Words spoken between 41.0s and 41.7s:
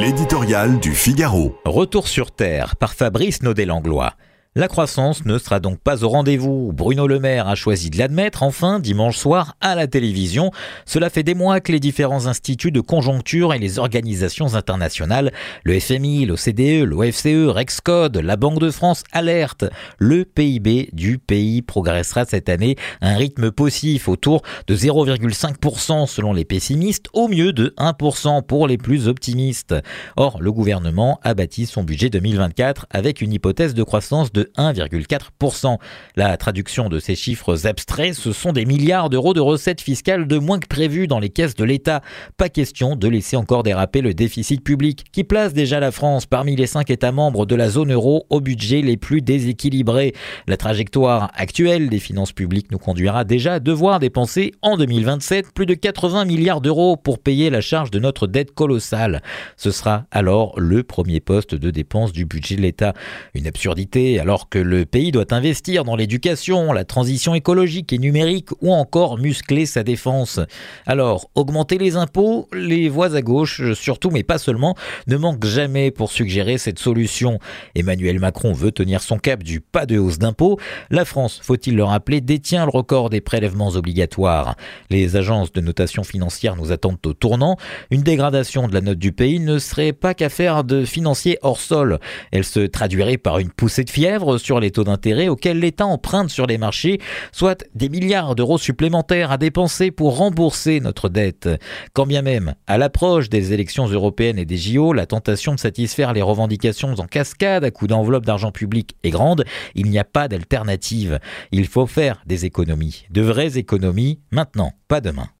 dans les caisses de